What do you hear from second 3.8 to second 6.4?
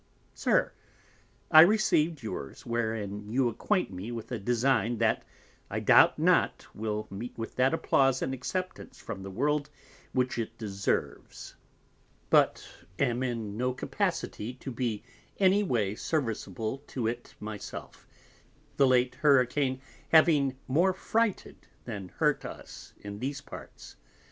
me with a Design that (I doubt